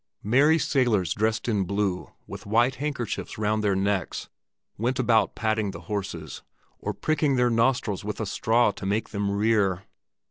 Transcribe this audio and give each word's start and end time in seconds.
Merry 0.23 0.57
sailors 0.57 1.13
dressed 1.13 1.47
in 1.47 1.63
blue 1.65 2.11
with 2.25 2.47
white 2.47 2.73
handkerchiefs 2.81 3.37
round 3.37 3.63
their 3.63 3.75
necks 3.75 4.29
went 4.75 4.97
about 4.97 5.35
patting 5.35 5.69
the 5.69 5.81
horses, 5.81 6.41
or 6.79 6.91
pricking 6.91 7.35
their 7.35 7.51
nostrils 7.51 8.03
with 8.03 8.19
a 8.19 8.25
straw 8.25 8.71
to 8.71 8.85
make 8.87 9.09
them 9.09 9.29
rear. 9.29 9.83